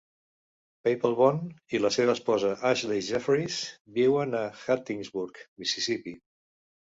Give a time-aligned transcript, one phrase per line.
[0.85, 1.41] Papelbon
[1.77, 3.59] i la seva esposa, Ashley Jefferies,
[3.99, 6.15] viuen a Hattiesburg, Mississippi.